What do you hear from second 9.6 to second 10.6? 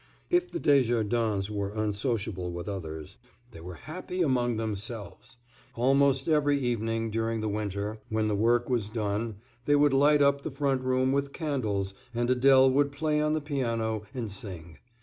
they would light up the